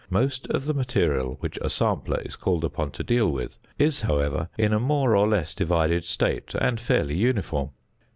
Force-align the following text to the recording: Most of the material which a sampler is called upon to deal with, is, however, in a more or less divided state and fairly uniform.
Most 0.09 0.47
of 0.47 0.65
the 0.65 0.73
material 0.73 1.37
which 1.41 1.59
a 1.61 1.69
sampler 1.69 2.19
is 2.21 2.35
called 2.35 2.63
upon 2.63 2.89
to 2.93 3.03
deal 3.03 3.31
with, 3.31 3.59
is, 3.77 4.01
however, 4.01 4.49
in 4.57 4.73
a 4.73 4.79
more 4.79 5.15
or 5.15 5.27
less 5.27 5.53
divided 5.53 6.05
state 6.05 6.55
and 6.59 6.79
fairly 6.79 7.15
uniform. 7.15 7.69